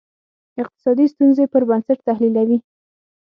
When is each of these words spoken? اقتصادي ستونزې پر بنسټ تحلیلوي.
اقتصادي 0.61 1.05
ستونزې 1.13 1.45
پر 1.53 1.61
بنسټ 1.69 1.99
تحلیلوي. 2.09 2.57